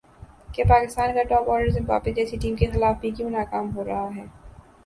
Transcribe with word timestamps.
کہ 0.53 0.63
پاکستان 0.69 1.13
کا 1.15 1.23
top 1.29 1.49
order 1.49 1.69
Zimbabwe 1.69 2.13
جیسی 2.13 2.37
ٹیم 2.41 2.55
کے 2.55 2.67
خلاف 2.73 2.99
بھی 3.01 3.11
کیوں 3.11 3.29
ناکام 3.29 3.75
ہو 3.75 3.85
رہا 3.85 4.07
ہے 4.15 4.25